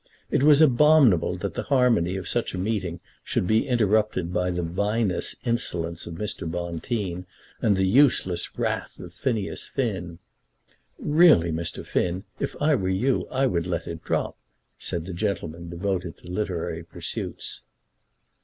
It 0.31 0.41
was 0.41 0.61
abominable 0.61 1.35
that 1.35 1.53
the 1.53 1.61
harmony 1.69 2.15
of 2.15 2.27
such 2.27 2.55
a 2.55 2.57
meeting 2.57 3.01
should 3.23 3.45
be 3.45 3.67
interrupted 3.67 4.33
by 4.33 4.49
the 4.49 4.63
vinous 4.63 5.35
insolence 5.45 6.07
of 6.07 6.15
Mr. 6.15 6.49
Bonteen, 6.49 7.27
and 7.61 7.77
the 7.77 7.85
useless 7.85 8.57
wrath 8.57 8.99
of 8.99 9.13
Phineas 9.13 9.67
Finn. 9.67 10.17
"Really, 10.97 11.51
Mr. 11.51 11.85
Finn, 11.85 12.23
if 12.39 12.55
I 12.59 12.73
were 12.73 12.89
you 12.89 13.27
I 13.29 13.45
would 13.45 13.67
let 13.67 13.85
it 13.85 14.03
drop," 14.03 14.37
said 14.79 15.05
the 15.05 15.13
gentleman 15.13 15.69
devoted 15.69 16.17
to 16.17 16.27
literary 16.31 16.81
pursuits. 16.83 17.61